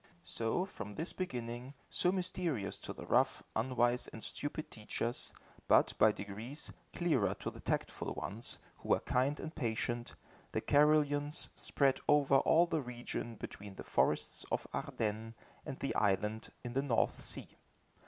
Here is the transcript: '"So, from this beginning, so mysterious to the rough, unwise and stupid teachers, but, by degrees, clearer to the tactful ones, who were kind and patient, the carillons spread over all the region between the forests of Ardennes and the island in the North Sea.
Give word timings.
'"So, 0.23 0.65
from 0.65 0.93
this 0.93 1.13
beginning, 1.13 1.75
so 1.91 2.11
mysterious 2.11 2.79
to 2.79 2.91
the 2.91 3.05
rough, 3.05 3.43
unwise 3.55 4.07
and 4.07 4.23
stupid 4.23 4.71
teachers, 4.71 5.31
but, 5.67 5.95
by 5.99 6.11
degrees, 6.11 6.73
clearer 6.95 7.35
to 7.35 7.51
the 7.51 7.59
tactful 7.59 8.15
ones, 8.15 8.57
who 8.77 8.89
were 8.89 8.99
kind 9.01 9.39
and 9.39 9.53
patient, 9.55 10.15
the 10.53 10.61
carillons 10.61 11.51
spread 11.55 11.99
over 12.07 12.37
all 12.37 12.65
the 12.65 12.81
region 12.81 13.35
between 13.35 13.75
the 13.75 13.83
forests 13.83 14.43
of 14.51 14.65
Ardennes 14.73 15.35
and 15.67 15.77
the 15.81 15.93
island 15.93 16.51
in 16.63 16.73
the 16.73 16.81
North 16.81 17.21
Sea. 17.21 17.55